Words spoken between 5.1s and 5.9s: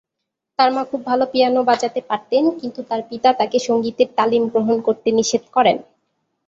নিষেধ করেন।